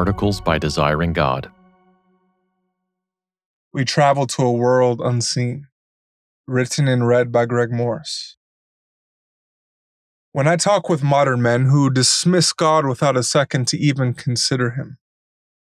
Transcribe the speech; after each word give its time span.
Articles 0.00 0.40
by 0.40 0.56
Desiring 0.56 1.12
God. 1.12 1.50
We 3.70 3.84
travel 3.84 4.26
to 4.28 4.42
a 4.42 4.50
world 4.50 5.02
unseen. 5.04 5.66
Written 6.46 6.88
and 6.88 7.06
read 7.06 7.30
by 7.30 7.44
Greg 7.44 7.70
Morse. 7.70 8.38
When 10.32 10.48
I 10.48 10.56
talk 10.56 10.88
with 10.88 11.02
modern 11.02 11.42
men 11.42 11.66
who 11.66 11.90
dismiss 11.90 12.54
God 12.54 12.86
without 12.86 13.14
a 13.14 13.22
second 13.22 13.68
to 13.68 13.78
even 13.78 14.14
consider 14.14 14.70
him, 14.70 14.96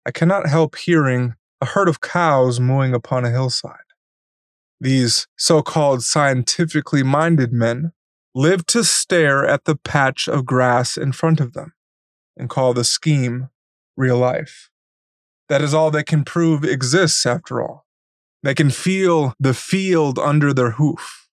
I 0.05 0.11
cannot 0.11 0.49
help 0.49 0.75
hearing 0.75 1.37
a 1.61 1.67
herd 1.67 1.89
of 1.89 2.01
cows 2.01 2.59
mooing 2.59 2.93
upon 2.93 3.25
a 3.25 3.31
hillside. 3.31 3.87
These 4.81 5.29
so 5.37 5.63
called 5.63 6.03
scientifically 6.03 7.05
minded 7.05 7.53
men 7.53 7.93
live 8.35 8.67
to 8.67 8.83
stare 8.83 9.47
at 9.47 9.65
the 9.65 9.77
patch 9.77 10.27
of 10.27 10.45
grass 10.45 10.97
in 10.97 11.13
front 11.13 11.39
of 11.39 11.53
them 11.53 11.73
and 12.37 12.51
call 12.51 12.75
the 12.75 12.83
scheme 12.83 13.51
real 13.97 14.19
life. 14.19 14.71
That 15.49 15.63
is 15.63 15.75
all 15.75 15.91
they 15.91 16.03
can 16.03 16.25
prove 16.25 16.65
exists 16.65 17.27
after 17.27 17.63
all. 17.63 17.87
They 18.43 18.55
can 18.55 18.71
feel 18.71 19.35
the 19.39 19.55
field 19.55 20.19
under 20.19 20.53
their 20.53 20.73
hoof, 20.73 21.29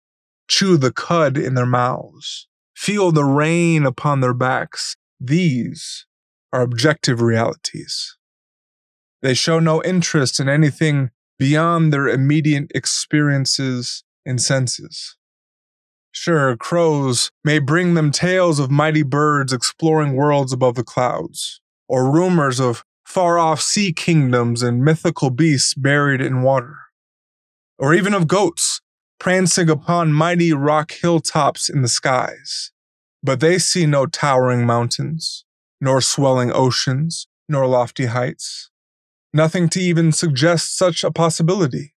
chew 0.47 0.77
the 0.77 0.91
cud 0.91 1.37
in 1.37 1.55
their 1.55 1.65
mouths, 1.65 2.47
feel 2.75 3.11
the 3.11 3.25
rain 3.25 3.85
upon 3.85 4.21
their 4.21 4.33
backs. 4.33 4.95
These 5.19 6.05
are 6.53 6.61
objective 6.61 7.21
realities. 7.21 8.17
They 9.21 9.33
show 9.33 9.59
no 9.59 9.83
interest 9.83 10.39
in 10.39 10.49
anything 10.49 11.11
beyond 11.37 11.91
their 11.91 12.07
immediate 12.07 12.71
experiences 12.73 14.03
and 14.25 14.41
senses. 14.41 15.17
Sure, 16.11 16.55
crows 16.57 17.31
may 17.43 17.59
bring 17.59 17.93
them 17.93 18.11
tales 18.11 18.59
of 18.59 18.69
mighty 18.69 19.03
birds 19.03 19.53
exploring 19.53 20.13
worlds 20.13 20.51
above 20.51 20.75
the 20.75 20.83
clouds, 20.83 21.61
or 21.91 22.09
rumors 22.09 22.57
of 22.57 22.85
far 23.03 23.37
off 23.37 23.59
sea 23.59 23.91
kingdoms 23.91 24.63
and 24.63 24.81
mythical 24.81 25.29
beasts 25.29 25.73
buried 25.73 26.21
in 26.21 26.41
water, 26.41 26.77
or 27.77 27.93
even 27.93 28.13
of 28.13 28.29
goats 28.29 28.79
prancing 29.19 29.69
upon 29.69 30.13
mighty 30.13 30.53
rock 30.53 30.93
hilltops 30.93 31.67
in 31.67 31.81
the 31.81 31.89
skies. 31.89 32.71
But 33.21 33.41
they 33.41 33.59
see 33.59 33.85
no 33.85 34.05
towering 34.05 34.65
mountains, 34.65 35.43
nor 35.81 35.99
swelling 35.99 36.49
oceans, 36.53 37.27
nor 37.49 37.67
lofty 37.67 38.05
heights. 38.05 38.69
Nothing 39.33 39.67
to 39.69 39.81
even 39.81 40.13
suggest 40.13 40.77
such 40.77 41.03
a 41.03 41.11
possibility. 41.11 41.93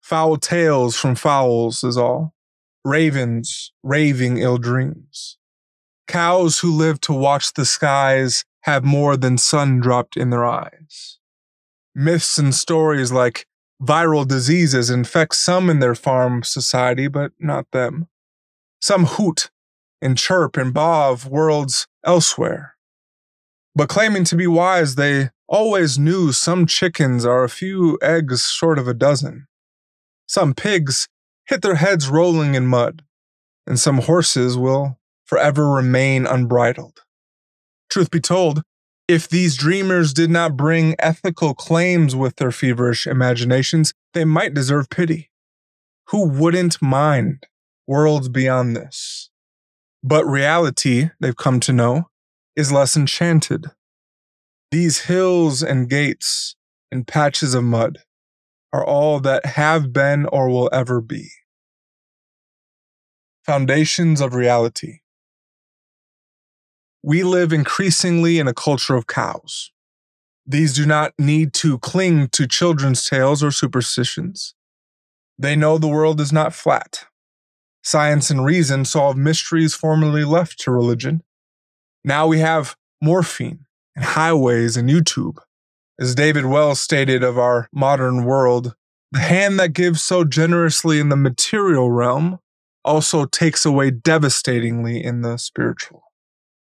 Foul 0.00 0.38
tales 0.38 0.96
from 0.96 1.14
fowls 1.14 1.84
is 1.84 1.98
all 1.98 2.34
ravens 2.86 3.70
raving 3.82 4.38
ill 4.38 4.56
dreams. 4.56 5.36
Cows 6.08 6.60
who 6.60 6.72
live 6.74 7.02
to 7.02 7.12
watch 7.12 7.52
the 7.52 7.66
skies 7.66 8.46
have 8.62 8.84
more 8.84 9.16
than 9.16 9.38
sun 9.38 9.80
dropped 9.80 10.16
in 10.16 10.30
their 10.30 10.44
eyes. 10.44 11.18
Myths 11.94 12.38
and 12.38 12.54
stories 12.54 13.10
like 13.10 13.46
viral 13.82 14.26
diseases 14.26 14.90
infect 14.90 15.34
some 15.34 15.70
in 15.70 15.78
their 15.78 15.94
farm 15.94 16.42
society, 16.42 17.08
but 17.08 17.32
not 17.38 17.70
them. 17.72 18.08
Some 18.80 19.06
hoot 19.06 19.50
and 20.02 20.16
chirp 20.16 20.56
and 20.56 20.72
baa 20.72 21.10
of 21.10 21.26
worlds 21.26 21.86
elsewhere. 22.04 22.76
But 23.74 23.88
claiming 23.88 24.24
to 24.24 24.36
be 24.36 24.46
wise, 24.46 24.94
they 24.94 25.30
always 25.48 25.98
knew 25.98 26.32
some 26.32 26.66
chickens 26.66 27.24
are 27.24 27.44
a 27.44 27.48
few 27.48 27.98
eggs 28.02 28.46
short 28.46 28.78
of 28.78 28.88
a 28.88 28.94
dozen. 28.94 29.46
Some 30.26 30.54
pigs 30.54 31.08
hit 31.46 31.62
their 31.62 31.76
heads 31.76 32.08
rolling 32.08 32.54
in 32.54 32.66
mud, 32.66 33.02
and 33.66 33.78
some 33.78 33.98
horses 33.98 34.56
will 34.56 34.98
forever 35.24 35.68
remain 35.70 36.26
unbridled. 36.26 37.02
Truth 37.90 38.10
be 38.10 38.20
told, 38.20 38.62
if 39.08 39.28
these 39.28 39.56
dreamers 39.56 40.12
did 40.12 40.30
not 40.30 40.56
bring 40.56 40.94
ethical 41.00 41.54
claims 41.54 42.14
with 42.14 42.36
their 42.36 42.52
feverish 42.52 43.08
imaginations, 43.08 43.92
they 44.14 44.24
might 44.24 44.54
deserve 44.54 44.88
pity. 44.88 45.30
Who 46.10 46.28
wouldn't 46.28 46.80
mind 46.80 47.46
worlds 47.88 48.28
beyond 48.28 48.76
this? 48.76 49.30
But 50.04 50.24
reality, 50.24 51.10
they've 51.18 51.36
come 51.36 51.58
to 51.60 51.72
know, 51.72 52.08
is 52.54 52.70
less 52.70 52.96
enchanted. 52.96 53.66
These 54.70 55.00
hills 55.00 55.62
and 55.62 55.90
gates 55.90 56.54
and 56.92 57.06
patches 57.06 57.54
of 57.54 57.64
mud 57.64 57.98
are 58.72 58.84
all 58.84 59.18
that 59.20 59.44
have 59.44 59.92
been 59.92 60.26
or 60.26 60.48
will 60.48 60.70
ever 60.72 61.00
be. 61.00 61.30
Foundations 63.44 64.20
of 64.20 64.34
Reality 64.34 65.00
We 67.02 67.22
live 67.22 67.52
increasingly 67.52 68.38
in 68.38 68.46
a 68.46 68.52
culture 68.52 68.94
of 68.94 69.06
cows. 69.06 69.70
These 70.46 70.74
do 70.74 70.84
not 70.84 71.14
need 71.18 71.54
to 71.54 71.78
cling 71.78 72.28
to 72.28 72.46
children's 72.46 73.04
tales 73.04 73.42
or 73.42 73.50
superstitions. 73.50 74.54
They 75.38 75.56
know 75.56 75.78
the 75.78 75.88
world 75.88 76.20
is 76.20 76.32
not 76.32 76.54
flat. 76.54 77.06
Science 77.82 78.30
and 78.30 78.44
reason 78.44 78.84
solve 78.84 79.16
mysteries 79.16 79.74
formerly 79.74 80.24
left 80.24 80.58
to 80.60 80.70
religion. 80.70 81.22
Now 82.04 82.26
we 82.26 82.40
have 82.40 82.76
morphine 83.00 83.64
and 83.96 84.04
highways 84.04 84.76
and 84.76 84.90
YouTube. 84.90 85.38
As 85.98 86.14
David 86.14 86.44
Wells 86.44 86.80
stated 86.80 87.24
of 87.24 87.38
our 87.38 87.68
modern 87.72 88.24
world, 88.24 88.74
the 89.12 89.20
hand 89.20 89.58
that 89.58 89.72
gives 89.72 90.02
so 90.02 90.24
generously 90.24 91.00
in 91.00 91.08
the 91.08 91.16
material 91.16 91.90
realm 91.90 92.40
also 92.84 93.24
takes 93.24 93.64
away 93.64 93.90
devastatingly 93.90 95.02
in 95.02 95.22
the 95.22 95.38
spiritual. 95.38 96.09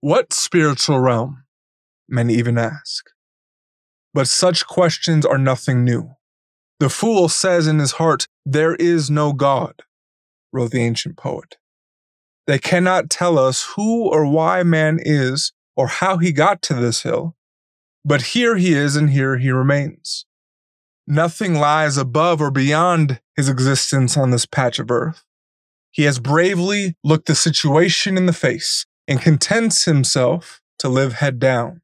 What 0.07 0.33
spiritual 0.33 1.01
realm? 1.01 1.43
Many 2.09 2.35
even 2.35 2.59
ask. 2.59 3.07
But 4.15 4.29
such 4.29 4.65
questions 4.65 5.27
are 5.27 5.37
nothing 5.37 5.83
new. 5.83 6.13
The 6.79 6.89
fool 6.89 7.29
says 7.29 7.67
in 7.67 7.81
his 7.81 7.91
heart, 7.91 8.29
There 8.45 8.77
is 8.77 9.11
no 9.11 9.33
God, 9.33 9.83
wrote 10.53 10.71
the 10.71 10.81
ancient 10.81 11.17
poet. 11.17 11.57
They 12.47 12.61
cannot 12.61 13.11
tell 13.11 13.37
us 13.37 13.73
who 13.75 14.09
or 14.09 14.31
why 14.31 14.63
man 14.63 15.01
is 15.03 15.53
or 15.75 15.89
how 15.89 16.19
he 16.19 16.31
got 16.31 16.63
to 16.63 16.75
this 16.75 17.03
hill, 17.03 17.35
but 18.05 18.23
here 18.23 18.55
he 18.55 18.75
is 18.75 18.95
and 18.95 19.11
here 19.11 19.39
he 19.39 19.51
remains. 19.51 20.25
Nothing 21.09 21.55
lies 21.55 21.97
above 21.97 22.41
or 22.41 22.53
beyond 22.53 23.21
his 23.35 23.49
existence 23.49 24.17
on 24.17 24.31
this 24.31 24.47
patch 24.47 24.79
of 24.79 24.89
earth. 24.89 25.25
He 25.91 26.05
has 26.05 26.21
bravely 26.21 26.95
looked 27.03 27.27
the 27.27 27.35
situation 27.35 28.17
in 28.17 28.27
the 28.27 28.33
face 28.33 28.87
and 29.09 29.21
contents 29.21 29.85
himself 29.85 30.61
to 30.79 30.89
live 30.89 31.15
head 31.15 31.39
down, 31.39 31.81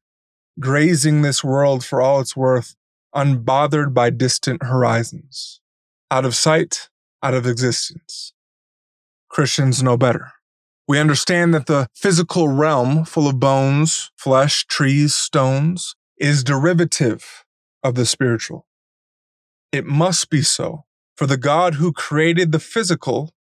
grazing 0.59 1.21
this 1.21 1.43
world 1.43 1.83
for 1.83 2.01
all 2.01 2.19
it's 2.19 2.35
worth, 2.35 2.75
unbothered 3.15 3.93
by 3.93 4.09
distant 4.09 4.63
horizons. 4.63 5.61
Out 6.11 6.25
of 6.25 6.35
sight, 6.35 6.89
out 7.21 7.33
of 7.33 7.47
existence. 7.47 8.33
Christians 9.29 9.81
know 9.81 9.97
better. 9.97 10.33
We 10.87 10.99
understand 10.99 11.53
that 11.53 11.65
the 11.65 11.87
physical 11.95 12.49
realm, 12.49 13.05
full 13.05 13.27
of 13.27 13.39
bones, 13.39 14.11
flesh, 14.17 14.65
trees, 14.65 15.13
stones, 15.13 15.95
is 16.17 16.43
derivative 16.43 17.45
of 17.83 17.95
the 17.95 18.05
spiritual. 18.05 18.67
It 19.71 19.85
must 19.85 20.29
be 20.29 20.41
so, 20.41 20.85
for 21.15 21.25
the 21.25 21.37
God 21.37 21.75
who 21.75 21.93
created 21.93 22.51
the 22.51 22.59
physical 22.59 23.33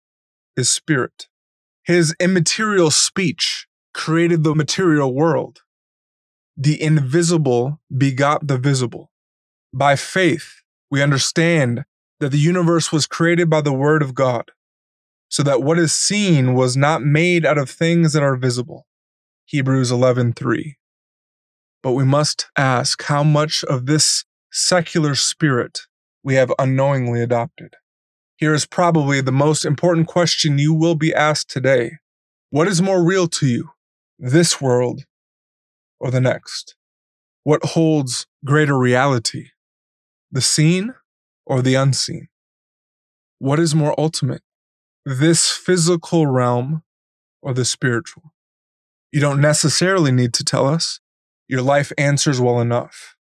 his 0.56 0.70
spirit. 0.70 1.28
His 1.84 2.14
immaterial 2.20 2.90
speech 2.90 3.66
created 3.92 4.44
the 4.44 4.54
material 4.54 5.14
world. 5.14 5.60
The 6.56 6.80
invisible 6.80 7.80
begot 7.96 8.46
the 8.46 8.58
visible. 8.58 9.10
By 9.72 9.96
faith, 9.96 10.62
we 10.90 11.02
understand 11.02 11.84
that 12.20 12.30
the 12.30 12.38
universe 12.38 12.92
was 12.92 13.06
created 13.06 13.48
by 13.48 13.62
the 13.62 13.72
word 13.72 14.02
of 14.02 14.14
God, 14.14 14.50
so 15.28 15.42
that 15.42 15.62
what 15.62 15.78
is 15.78 15.92
seen 15.92 16.54
was 16.54 16.76
not 16.76 17.02
made 17.02 17.44
out 17.46 17.58
of 17.58 17.70
things 17.70 18.12
that 18.12 18.22
are 18.22 18.36
visible. 18.36 18.86
Hebrews 19.46 19.90
11:3. 19.90 20.76
But 21.82 21.92
we 21.92 22.04
must 22.04 22.46
ask 22.56 23.02
how 23.02 23.24
much 23.24 23.64
of 23.64 23.86
this 23.86 24.24
secular 24.52 25.14
spirit 25.14 25.80
we 26.22 26.34
have 26.34 26.52
unknowingly 26.58 27.20
adopted. 27.22 27.74
Here 28.36 28.54
is 28.54 28.66
probably 28.66 29.20
the 29.20 29.32
most 29.32 29.64
important 29.64 30.06
question 30.06 30.58
you 30.58 30.72
will 30.74 30.94
be 30.94 31.12
asked 31.12 31.50
today. 31.50 31.98
What 32.50 32.68
is 32.68 32.80
more 32.80 33.02
real 33.02 33.26
to 33.28 33.46
you, 33.46 33.70
this 34.22 34.60
world 34.60 35.04
or 36.00 36.10
the 36.10 36.20
next? 36.20 36.74
What 37.44 37.64
holds 37.64 38.26
greater 38.44 38.78
reality, 38.78 39.48
the 40.30 40.40
seen 40.40 40.94
or 41.44 41.60
the 41.60 41.74
unseen? 41.74 42.28
What 43.38 43.58
is 43.58 43.74
more 43.74 43.94
ultimate, 43.98 44.42
this 45.04 45.50
physical 45.50 46.26
realm 46.26 46.82
or 47.42 47.52
the 47.52 47.64
spiritual? 47.64 48.32
You 49.10 49.20
don't 49.20 49.40
necessarily 49.40 50.12
need 50.12 50.32
to 50.34 50.44
tell 50.44 50.66
us. 50.66 51.00
Your 51.48 51.60
life 51.60 51.92
answers 51.98 52.40
well 52.40 52.60
enough. 52.60 53.16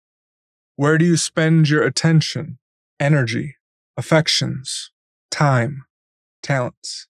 Where 0.77 0.99
do 0.99 1.05
you 1.07 1.17
spend 1.17 1.71
your 1.71 1.83
attention, 1.83 2.59
energy, 3.01 3.57
affections? 3.97 4.91
time, 5.31 5.85
talents? 6.43 7.07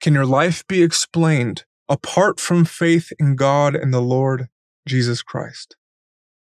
Can 0.00 0.14
your 0.14 0.26
life 0.26 0.66
be 0.66 0.82
explained 0.82 1.64
apart 1.88 2.40
from 2.40 2.64
faith 2.64 3.12
in 3.18 3.36
God 3.36 3.74
and 3.74 3.92
the 3.92 4.00
Lord 4.00 4.48
Jesus 4.86 5.22
Christ? 5.22 5.76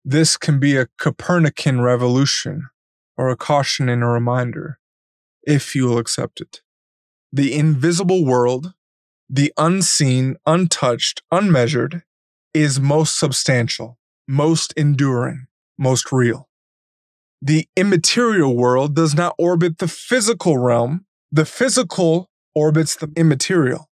This 0.03 0.35
can 0.37 0.59
be 0.59 0.75
a 0.75 0.87
Copernican 0.97 1.81
revolution 1.81 2.69
or 3.17 3.29
a 3.29 3.37
caution 3.37 3.87
and 3.87 4.03
a 4.03 4.07
reminder, 4.07 4.79
if 5.43 5.75
you 5.75 5.85
will 5.85 5.97
accept 5.97 6.41
it. 6.41 6.61
The 7.31 7.53
invisible 7.53 8.25
world, 8.25 8.73
the 9.29 9.53
unseen, 9.57 10.37
untouched, 10.45 11.21
unmeasured, 11.31 12.03
is 12.53 12.79
most 12.79 13.19
substantial, 13.19 13.99
most 14.27 14.73
enduring, 14.75 15.47
most 15.77 16.11
real. 16.11 16.49
The 17.41 17.67
immaterial 17.75 18.55
world 18.55 18.95
does 18.95 19.15
not 19.15 19.35
orbit 19.37 19.77
the 19.77 19.87
physical 19.87 20.57
realm, 20.57 21.05
the 21.31 21.45
physical 21.45 22.29
orbits 22.55 22.95
the 22.95 23.11
immaterial. 23.15 23.90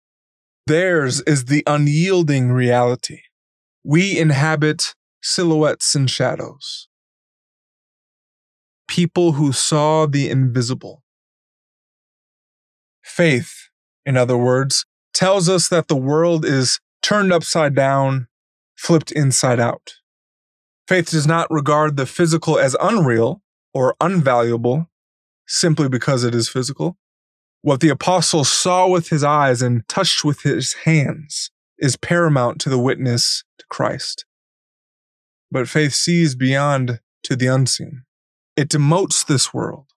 Theirs 0.67 1.21
is 1.27 1.45
the 1.45 1.63
unyielding 1.67 2.51
reality. 2.51 3.21
We 3.83 4.17
inhabit 4.17 4.95
silhouettes 5.21 5.94
and 5.94 6.09
shadows. 6.09 6.88
People 8.88 9.33
who 9.33 9.51
saw 9.51 10.07
the 10.07 10.27
invisible. 10.27 11.03
Faith, 13.03 13.69
in 14.07 14.17
other 14.17 14.38
words, 14.38 14.88
tells 15.13 15.47
us 15.47 15.67
that 15.69 15.88
the 15.88 15.95
world 15.95 16.44
is 16.44 16.79
turned 17.03 17.31
upside 17.31 17.75
down, 17.75 18.27
flipped 18.75 19.12
inside 19.12 19.59
out. 19.59 19.94
Faith 20.88 21.12
does 21.12 21.27
not 21.27 21.50
regard 21.51 21.95
the 21.95 22.07
physical 22.07 22.57
as 22.57 22.75
unreal 22.81 23.44
or 23.71 23.95
unvaluable 24.01 24.88
simply 25.47 25.88
because 25.88 26.23
it 26.23 26.33
is 26.33 26.50
physical. 26.50 26.97
What 27.65 27.79
the 27.79 27.89
apostle 27.89 28.44
saw 28.44 28.88
with 28.88 29.09
his 29.09 29.23
eyes 29.23 29.63
and 29.63 29.88
touched 29.88 30.23
with 30.23 30.44
his 30.44 30.73
hands 30.83 31.50
is 31.79 31.97
paramount 31.97 32.62
to 32.62 32.69
the 32.69 32.77
witness 32.77 33.44
to 33.57 33.65
Christ. 33.71 34.23
But 35.50 35.67
faith 35.67 35.95
sees 35.95 36.35
beyond 36.35 37.00
to 37.23 37.35
the 37.35 37.47
unseen. 37.47 38.03
It 38.56 38.69
demotes 38.69 39.25
this 39.25 39.51
world, 39.51 39.88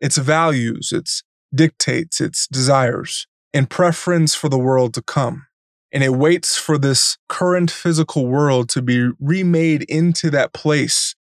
its 0.00 0.16
values, 0.16 0.92
its 0.92 1.24
dictates, 1.52 2.20
its 2.20 2.46
desires, 2.46 3.26
in 3.52 3.66
preference 3.66 4.36
for 4.36 4.48
the 4.48 4.56
world 4.56 4.94
to 4.94 5.02
come. 5.02 5.48
And 5.90 6.04
it 6.04 6.14
waits 6.14 6.56
for 6.56 6.78
this 6.78 7.18
current 7.28 7.72
physical 7.72 8.28
world 8.28 8.68
to 8.68 8.80
be 8.80 9.10
remade 9.18 9.82
into 9.88 10.30
that 10.30 10.52
place 10.52 11.16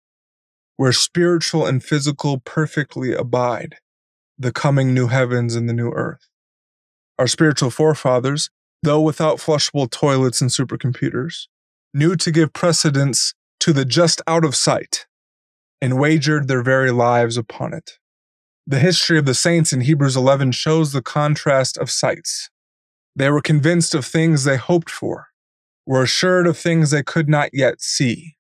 where 0.76 0.92
spiritual 0.92 1.68
and 1.68 1.84
physical 1.84 2.40
perfectly 2.40 3.14
abide, 3.14 3.76
the 4.38 4.52
coming 4.52 4.94
new 4.94 5.08
heavens 5.08 5.56
and 5.56 5.70
the 5.70 5.74
new 5.74 5.92
earth. 5.92 6.28
Our 7.20 7.28
spiritual 7.28 7.70
forefathers, 7.70 8.50
though 8.82 9.02
without 9.02 9.38
flushable 9.38 9.90
toilets 9.90 10.42
and 10.42 10.50
supercomputers, 10.50 11.48
knew 11.94 12.16
to 12.16 12.32
give 12.32 12.54
precedence 12.54 13.34
to 13.60 13.72
the 13.72 13.86
just 13.86 14.22
out 14.28 14.44
of 14.44 14.56
sight 14.56 15.06
and 15.82 16.00
wagered 16.00 16.48
their 16.48 16.64
very 16.64 16.92
lives 16.92 17.38
upon 17.38 17.74
it. 17.74 17.92
The 18.66 18.80
history 18.80 19.18
of 19.20 19.26
the 19.26 19.34
saints 19.34 19.74
in 19.74 19.82
Hebrews 19.82 20.16
11 20.16 20.54
shows 20.54 20.92
the 20.92 21.02
contrast 21.02 21.78
of 21.78 21.92
sights. 21.92 22.50
They 23.16 23.30
were 23.30 23.42
convinced 23.42 23.94
of 23.94 24.06
things 24.06 24.44
they 24.44 24.58
hoped 24.58 24.90
for, 24.90 25.28
were 25.86 26.04
assured 26.04 26.48
of 26.48 26.58
things 26.58 26.92
they 26.92 27.04
could 27.04 27.30
not 27.30 27.50
yet 27.54 27.82
see. 27.82 28.36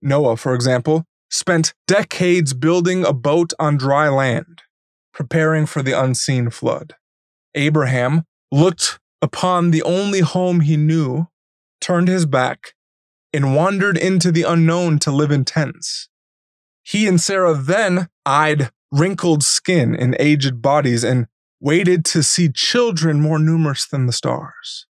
Noah, 0.00 0.36
for 0.36 0.54
example, 0.54 1.04
spent 1.30 1.74
decades 1.86 2.54
building 2.54 3.04
a 3.04 3.12
boat 3.12 3.52
on 3.58 3.76
dry 3.76 4.08
land, 4.08 4.62
preparing 5.18 5.66
for 5.66 5.82
the 5.82 6.00
unseen 6.00 6.48
flood. 6.48 6.94
Abraham 7.56 8.22
looked 8.52 9.00
upon 9.20 9.72
the 9.72 9.82
only 9.82 10.20
home 10.20 10.60
he 10.60 10.76
knew, 10.76 11.26
turned 11.80 12.06
his 12.06 12.24
back, 12.24 12.74
and 13.32 13.56
wandered 13.56 13.98
into 13.98 14.30
the 14.30 14.44
unknown 14.44 14.96
to 15.00 15.10
live 15.10 15.32
in 15.32 15.44
tents. 15.44 16.08
He 16.84 17.08
and 17.08 17.20
Sarah 17.20 17.54
then 17.54 18.06
eyed 18.24 18.70
wrinkled 18.92 19.42
skin 19.42 19.96
and 19.96 20.14
aged 20.20 20.62
bodies 20.62 21.02
and 21.02 21.26
waited 21.60 22.04
to 22.04 22.22
see 22.22 22.48
children 22.48 23.20
more 23.20 23.40
numerous 23.40 23.88
than 23.88 24.06
the 24.06 24.12
stars. 24.12 24.86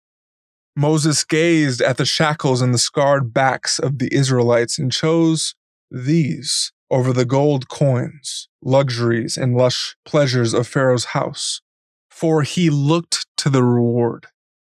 Moses 0.77 1.25
gazed 1.25 1.83
at 1.83 1.97
the 1.97 2.05
shackles 2.05 2.63
and 2.63 2.73
the 2.73 2.79
scarred 2.79 3.35
backs 3.35 3.81
of 3.81 3.99
the 3.99 4.09
Israelites 4.15 4.79
and 4.79 4.93
chose 4.93 5.57
these 5.91 6.73
over 6.93 7.11
the 7.11 7.25
gold 7.25 7.69
coins, 7.69 8.49
luxuries, 8.62 9.39
and 9.39 9.56
lush 9.56 9.97
pleasures 10.05 10.53
of 10.53 10.69
Pharaoh's 10.69 11.06
house, 11.06 11.62
for 12.11 12.43
he 12.43 12.69
looked 12.69 13.27
to 13.39 13.49
the 13.49 13.65
reward 13.65 14.27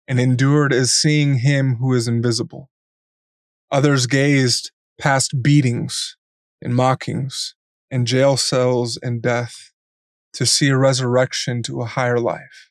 and 0.07 0.21
endured 0.21 0.73
as 0.73 0.93
seeing 0.93 1.39
him 1.39 1.77
who 1.77 1.93
is 1.93 2.07
invisible. 2.07 2.71
Others 3.73 4.07
gazed 4.07 4.71
past 5.01 5.43
beatings 5.43 6.17
and 6.63 6.77
mockings 6.77 7.57
and 7.91 8.07
jail 8.07 8.37
cells 8.37 8.97
and 9.03 9.21
death 9.21 9.73
to 10.35 10.47
see 10.47 10.69
a 10.69 10.77
resurrection 10.77 11.65
to 11.65 11.81
a 11.81 11.87
higher 11.87 12.21
life. 12.21 12.71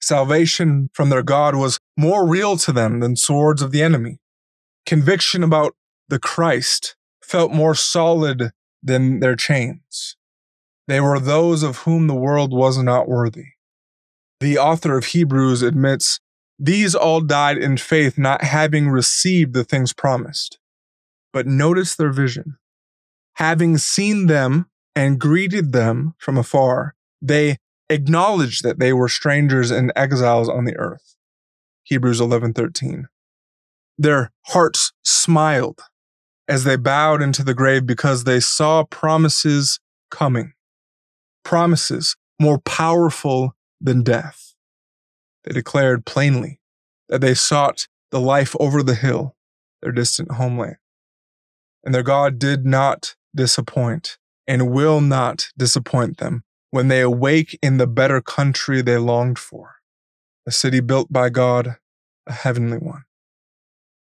Salvation 0.00 0.90
from 0.92 1.10
their 1.10 1.22
God 1.22 1.54
was 1.54 1.78
more 1.96 2.26
real 2.26 2.56
to 2.56 2.72
them 2.72 2.98
than 2.98 3.14
swords 3.14 3.62
of 3.62 3.70
the 3.70 3.82
enemy. 3.82 4.18
Conviction 4.84 5.44
about 5.44 5.76
the 6.08 6.18
Christ 6.18 6.96
felt 7.22 7.52
more 7.52 7.76
solid 7.76 8.50
than 8.84 9.20
their 9.20 9.34
chains. 9.34 10.16
They 10.86 11.00
were 11.00 11.18
those 11.18 11.62
of 11.62 11.78
whom 11.78 12.06
the 12.06 12.14
world 12.14 12.52
was 12.52 12.78
not 12.78 13.08
worthy. 13.08 13.46
The 14.40 14.58
author 14.58 14.98
of 14.98 15.06
Hebrews 15.06 15.62
admits 15.62 16.20
these 16.58 16.94
all 16.94 17.20
died 17.20 17.58
in 17.58 17.78
faith, 17.78 18.18
not 18.18 18.44
having 18.44 18.88
received 18.88 19.54
the 19.54 19.64
things 19.64 19.92
promised. 19.92 20.58
But 21.32 21.46
notice 21.46 21.96
their 21.96 22.12
vision. 22.12 22.58
Having 23.34 23.78
seen 23.78 24.26
them 24.26 24.66
and 24.94 25.18
greeted 25.18 25.72
them 25.72 26.14
from 26.18 26.38
afar, 26.38 26.94
they 27.20 27.56
acknowledged 27.88 28.62
that 28.62 28.78
they 28.78 28.92
were 28.92 29.08
strangers 29.08 29.70
and 29.70 29.92
exiles 29.96 30.48
on 30.48 30.64
the 30.64 30.76
earth. 30.76 31.16
Hebrews 31.82 32.20
11:13. 32.20 33.08
Their 33.98 34.32
hearts 34.46 34.92
smiled 35.02 35.80
as 36.48 36.64
they 36.64 36.76
bowed 36.76 37.22
into 37.22 37.42
the 37.42 37.54
grave 37.54 37.86
because 37.86 38.24
they 38.24 38.40
saw 38.40 38.84
promises 38.84 39.80
coming. 40.10 40.52
Promises 41.44 42.16
more 42.40 42.58
powerful 42.58 43.54
than 43.80 44.02
death. 44.02 44.54
They 45.44 45.52
declared 45.52 46.06
plainly 46.06 46.60
that 47.08 47.20
they 47.20 47.34
sought 47.34 47.86
the 48.10 48.20
life 48.20 48.56
over 48.58 48.82
the 48.82 48.94
hill, 48.94 49.36
their 49.82 49.92
distant 49.92 50.32
homeland. 50.32 50.76
And 51.84 51.94
their 51.94 52.02
God 52.02 52.38
did 52.38 52.64
not 52.64 53.14
disappoint 53.34 54.18
and 54.46 54.70
will 54.70 55.00
not 55.00 55.48
disappoint 55.56 56.18
them 56.18 56.44
when 56.70 56.88
they 56.88 57.00
awake 57.00 57.58
in 57.62 57.76
the 57.76 57.86
better 57.86 58.20
country 58.20 58.82
they 58.82 58.96
longed 58.96 59.38
for, 59.38 59.76
a 60.46 60.50
city 60.50 60.80
built 60.80 61.12
by 61.12 61.28
God, 61.28 61.76
a 62.26 62.32
heavenly 62.32 62.78
one. 62.78 63.04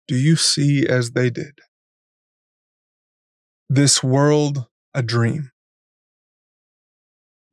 Do 0.07 0.15
you 0.15 0.35
see 0.35 0.87
as 0.87 1.11
they 1.11 1.29
did? 1.29 1.59
This 3.73 4.03
world, 4.03 4.65
a 4.93 5.01
dream. 5.01 5.49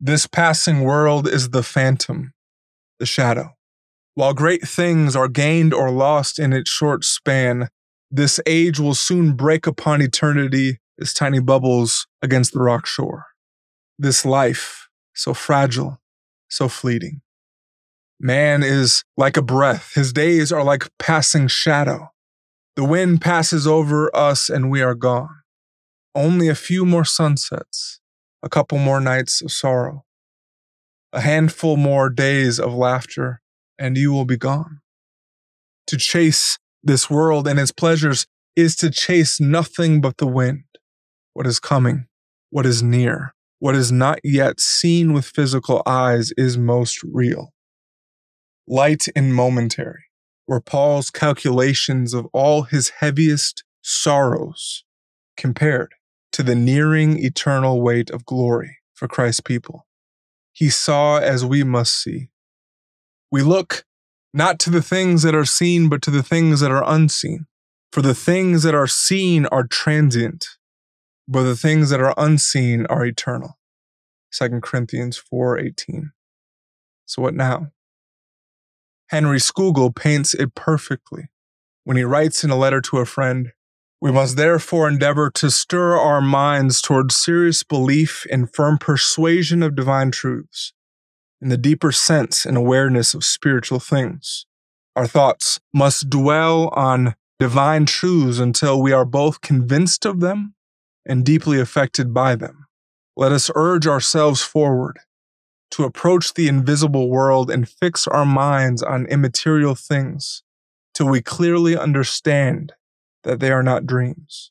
This 0.00 0.26
passing 0.26 0.80
world 0.80 1.28
is 1.28 1.50
the 1.50 1.62
phantom, 1.62 2.32
the 2.98 3.06
shadow. 3.06 3.54
While 4.14 4.34
great 4.34 4.66
things 4.66 5.14
are 5.14 5.28
gained 5.28 5.72
or 5.72 5.92
lost 5.92 6.40
in 6.40 6.52
its 6.52 6.72
short 6.72 7.04
span, 7.04 7.68
this 8.10 8.40
age 8.46 8.80
will 8.80 8.96
soon 8.96 9.34
break 9.34 9.68
upon 9.68 10.02
eternity 10.02 10.80
as 11.00 11.14
tiny 11.14 11.38
bubbles 11.38 12.08
against 12.20 12.52
the 12.52 12.62
rock 12.62 12.84
shore. 12.84 13.26
This 13.96 14.24
life, 14.24 14.88
so 15.14 15.34
fragile, 15.34 16.00
so 16.48 16.66
fleeting. 16.68 17.20
Man 18.18 18.64
is 18.64 19.04
like 19.16 19.36
a 19.36 19.42
breath. 19.42 19.92
His 19.94 20.12
days 20.12 20.50
are 20.50 20.64
like 20.64 20.88
passing 20.98 21.46
shadow. 21.46 22.08
The 22.74 22.82
wind 22.82 23.20
passes 23.20 23.68
over 23.68 24.10
us 24.16 24.48
and 24.50 24.68
we 24.68 24.82
are 24.82 24.96
gone. 24.96 25.37
Only 26.18 26.48
a 26.48 26.56
few 26.56 26.84
more 26.84 27.04
sunsets, 27.04 28.00
a 28.42 28.48
couple 28.48 28.76
more 28.78 29.00
nights 29.00 29.40
of 29.40 29.52
sorrow, 29.52 30.04
a 31.12 31.20
handful 31.20 31.76
more 31.76 32.10
days 32.10 32.58
of 32.58 32.74
laughter, 32.74 33.40
and 33.78 33.96
you 33.96 34.10
will 34.10 34.24
be 34.24 34.36
gone. 34.36 34.80
To 35.86 35.96
chase 35.96 36.58
this 36.82 37.08
world 37.08 37.46
and 37.46 37.60
its 37.60 37.70
pleasures 37.70 38.26
is 38.56 38.74
to 38.78 38.90
chase 38.90 39.38
nothing 39.38 40.00
but 40.00 40.16
the 40.16 40.26
wind 40.26 40.64
what 41.34 41.46
is 41.46 41.60
coming, 41.60 42.08
what 42.50 42.66
is 42.66 42.82
near, 42.82 43.32
what 43.60 43.76
is 43.76 43.92
not 43.92 44.18
yet 44.24 44.58
seen 44.58 45.12
with 45.12 45.24
physical 45.24 45.84
eyes 45.86 46.32
is 46.36 46.58
most 46.58 46.98
real. 47.04 47.52
Light 48.66 49.06
and 49.14 49.36
momentary 49.36 50.06
were 50.48 50.60
Paul's 50.60 51.10
calculations 51.10 52.12
of 52.12 52.26
all 52.32 52.62
his 52.62 52.88
heaviest 52.98 53.62
sorrows 53.82 54.82
compared 55.36 55.94
to 56.32 56.42
the 56.42 56.54
nearing 56.54 57.18
eternal 57.24 57.80
weight 57.80 58.10
of 58.10 58.24
glory 58.24 58.78
for 58.94 59.08
Christ's 59.08 59.40
people. 59.40 59.86
He 60.52 60.70
saw 60.70 61.18
as 61.18 61.44
we 61.44 61.62
must 61.62 61.94
see. 62.02 62.30
We 63.30 63.42
look 63.42 63.84
not 64.34 64.58
to 64.60 64.70
the 64.70 64.82
things 64.82 65.22
that 65.22 65.34
are 65.34 65.44
seen, 65.44 65.88
but 65.88 66.02
to 66.02 66.10
the 66.10 66.22
things 66.22 66.60
that 66.60 66.70
are 66.70 66.84
unseen. 66.86 67.46
For 67.92 68.02
the 68.02 68.14
things 68.14 68.62
that 68.64 68.74
are 68.74 68.86
seen 68.86 69.46
are 69.46 69.66
transient, 69.66 70.46
but 71.26 71.44
the 71.44 71.56
things 71.56 71.90
that 71.90 72.00
are 72.00 72.14
unseen 72.18 72.86
are 72.86 73.04
eternal. 73.04 73.58
2 74.30 74.60
Corinthians 74.60 75.16
4:18. 75.16 76.12
So 77.06 77.22
what 77.22 77.34
now? 77.34 77.72
Henry 79.08 79.38
Scougal 79.38 79.94
paints 79.94 80.34
it 80.34 80.54
perfectly 80.54 81.30
when 81.84 81.96
he 81.96 82.04
writes 82.04 82.44
in 82.44 82.50
a 82.50 82.56
letter 82.56 82.82
to 82.82 82.98
a 82.98 83.06
friend, 83.06 83.52
we 84.00 84.12
must 84.12 84.36
therefore 84.36 84.88
endeavor 84.88 85.30
to 85.30 85.50
stir 85.50 85.96
our 85.96 86.20
minds 86.20 86.80
towards 86.80 87.16
serious 87.16 87.64
belief 87.64 88.26
and 88.30 88.52
firm 88.52 88.78
persuasion 88.78 89.62
of 89.62 89.74
divine 89.74 90.10
truths, 90.10 90.72
in 91.40 91.48
the 91.48 91.56
deeper 91.56 91.90
sense 91.90 92.46
and 92.46 92.56
awareness 92.56 93.12
of 93.14 93.24
spiritual 93.24 93.80
things. 93.80 94.46
Our 94.94 95.06
thoughts 95.06 95.60
must 95.74 96.10
dwell 96.10 96.68
on 96.68 97.14
divine 97.38 97.86
truths 97.86 98.38
until 98.38 98.80
we 98.80 98.92
are 98.92 99.04
both 99.04 99.40
convinced 99.40 100.04
of 100.04 100.20
them 100.20 100.54
and 101.06 101.24
deeply 101.24 101.60
affected 101.60 102.12
by 102.12 102.36
them. 102.36 102.66
Let 103.16 103.32
us 103.32 103.50
urge 103.54 103.86
ourselves 103.86 104.42
forward 104.42 104.98
to 105.72 105.84
approach 105.84 106.34
the 106.34 106.48
invisible 106.48 107.08
world 107.08 107.50
and 107.50 107.68
fix 107.68 108.06
our 108.06 108.24
minds 108.24 108.82
on 108.82 109.06
immaterial 109.06 109.74
things 109.74 110.42
till 110.94 111.08
we 111.08 111.20
clearly 111.20 111.76
understand 111.76 112.72
that 113.28 113.40
they 113.40 113.52
are 113.52 113.62
not 113.62 113.86
dreams. 113.86 114.50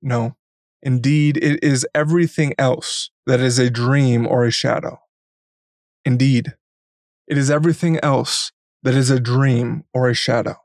No, 0.00 0.34
indeed, 0.82 1.36
it 1.36 1.62
is 1.62 1.86
everything 1.94 2.54
else 2.58 3.10
that 3.26 3.38
is 3.38 3.58
a 3.58 3.68
dream 3.68 4.26
or 4.26 4.44
a 4.46 4.50
shadow. 4.50 4.98
Indeed, 6.06 6.54
it 7.26 7.36
is 7.36 7.50
everything 7.50 8.00
else 8.02 8.50
that 8.82 8.94
is 8.94 9.10
a 9.10 9.20
dream 9.20 9.84
or 9.92 10.08
a 10.08 10.14
shadow. 10.14 10.56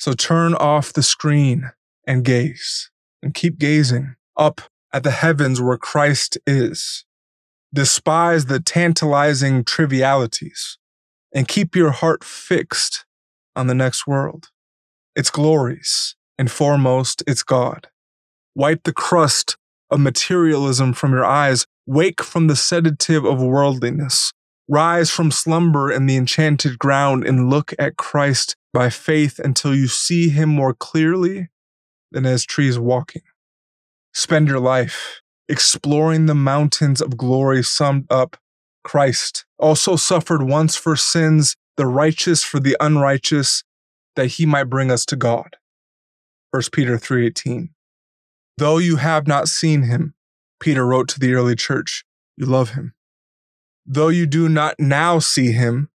So 0.00 0.12
turn 0.12 0.54
off 0.54 0.92
the 0.92 1.04
screen 1.04 1.70
and 2.04 2.24
gaze, 2.24 2.90
and 3.22 3.32
keep 3.32 3.58
gazing 3.58 4.16
up 4.36 4.62
at 4.92 5.04
the 5.04 5.12
heavens 5.12 5.60
where 5.60 5.78
Christ 5.78 6.36
is. 6.46 7.04
Despise 7.72 8.46
the 8.46 8.58
tantalizing 8.58 9.62
trivialities, 9.62 10.78
and 11.32 11.46
keep 11.46 11.76
your 11.76 11.92
heart 11.92 12.24
fixed 12.24 13.04
on 13.54 13.68
the 13.68 13.74
next 13.74 14.08
world, 14.08 14.48
its 15.14 15.30
glories, 15.30 16.16
and 16.40 16.50
foremost, 16.50 17.22
its 17.26 17.42
God. 17.42 17.88
Wipe 18.54 18.84
the 18.84 18.94
crust 18.94 19.58
of 19.90 20.00
materialism 20.00 20.94
from 20.94 21.12
your 21.12 21.24
eyes. 21.24 21.66
Wake 21.86 22.22
from 22.22 22.46
the 22.46 22.56
sedative 22.56 23.26
of 23.26 23.42
worldliness. 23.42 24.32
Rise 24.66 25.10
from 25.10 25.30
slumber 25.30 25.92
in 25.92 26.06
the 26.06 26.16
enchanted 26.16 26.78
ground 26.78 27.26
and 27.26 27.50
look 27.50 27.74
at 27.78 27.98
Christ 27.98 28.56
by 28.72 28.88
faith 28.88 29.38
until 29.38 29.74
you 29.74 29.86
see 29.86 30.30
him 30.30 30.48
more 30.48 30.72
clearly 30.72 31.50
than 32.10 32.24
as 32.24 32.46
trees 32.46 32.78
walking. 32.78 33.22
Spend 34.14 34.48
your 34.48 34.60
life 34.60 35.20
exploring 35.46 36.24
the 36.24 36.34
mountains 36.34 37.02
of 37.02 37.18
glory 37.18 37.62
summed 37.62 38.06
up. 38.10 38.38
Christ 38.82 39.44
also 39.58 39.96
suffered 39.96 40.42
once 40.42 40.74
for 40.74 40.96
sins, 40.96 41.54
the 41.76 41.86
righteous 41.86 42.42
for 42.42 42.60
the 42.60 42.78
unrighteous, 42.80 43.62
that 44.16 44.26
he 44.26 44.46
might 44.46 44.70
bring 44.70 44.90
us 44.90 45.04
to 45.04 45.16
God. 45.16 45.56
1 46.50 46.72
Peter 46.72 46.98
3:18. 46.98 47.70
Though 48.56 48.78
you 48.78 48.96
have 48.96 49.26
not 49.26 49.48
seen 49.48 49.84
him, 49.84 50.14
Peter 50.58 50.84
wrote 50.84 51.08
to 51.10 51.20
the 51.20 51.32
early 51.32 51.54
church, 51.54 52.04
you 52.36 52.44
love 52.44 52.70
him. 52.70 52.94
Though 53.86 54.08
you 54.08 54.26
do 54.26 54.48
not 54.48 54.74
now 54.78 55.20
see 55.20 55.52
him, 55.52 55.90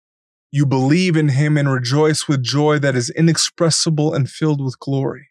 you 0.51 0.65
believe 0.65 1.17
in 1.17 1.29
him 1.29 1.57
and 1.57 1.69
rejoice 1.69 2.29
with 2.29 2.41
joy 2.41 2.79
that 2.79 2.95
is 2.95 3.09
inexpressible 3.09 4.13
and 4.13 4.29
filled 4.29 4.63
with 4.63 4.79
glory, 4.79 5.27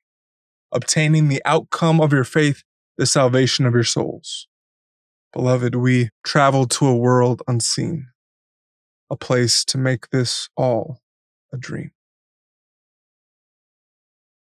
obtaining 0.71 1.28
the 1.28 1.43
outcome 1.47 2.00
of 2.00 2.12
your 2.12 2.25
faith, 2.25 2.62
the 2.99 3.07
salvation 3.07 3.64
of 3.64 3.73
your 3.73 3.85
souls. 3.85 4.47
Beloved, 5.33 5.75
we 5.75 6.11
travel 6.23 6.66
to 6.66 6.87
a 6.87 6.97
world 6.97 7.43
unseen, 7.49 8.09
a 9.11 9.16
place 9.16 9.64
to 9.64 9.78
make 9.78 10.11
this 10.11 10.50
all 10.57 11.00
a 11.52 11.57
dream. 11.57 11.93